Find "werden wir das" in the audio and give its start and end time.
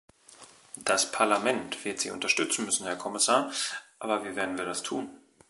4.35-4.81